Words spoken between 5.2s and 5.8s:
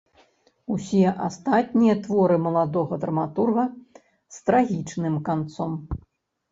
канцом.